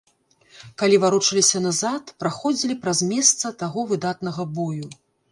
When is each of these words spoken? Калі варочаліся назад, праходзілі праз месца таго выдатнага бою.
Калі 0.81 0.95
варочаліся 1.01 1.59
назад, 1.65 2.09
праходзілі 2.23 2.77
праз 2.85 3.01
месца 3.11 3.51
таго 3.59 3.83
выдатнага 3.93 4.47
бою. 4.57 4.89